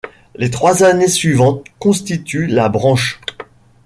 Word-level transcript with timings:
Les 0.33 0.49
trois 0.49 0.83
années 0.83 1.07
suivantes 1.07 1.67
constituent 1.77 2.47
la 2.47 2.69
branche. 2.69 3.19